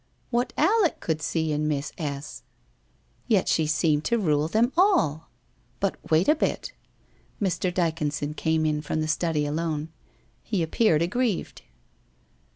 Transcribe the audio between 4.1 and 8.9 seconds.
rule them all? But wait a bit!... Mr. Dyconson came in